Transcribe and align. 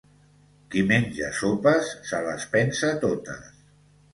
Qui 0.75 0.81
menja 0.91 1.29
sopes 1.41 1.91
se 2.13 2.23
les 2.29 2.49
pensa 2.57 2.91
totes 3.05 3.53